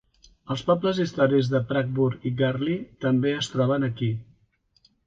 Els 0.53 0.63
pobles 0.69 1.01
històrics 1.03 1.51
de 1.57 1.61
Pragpur 1.73 2.09
i 2.31 2.33
Garli 2.43 2.79
també 3.07 3.39
es 3.45 3.53
troben 3.57 3.91
aquí. 3.91 4.15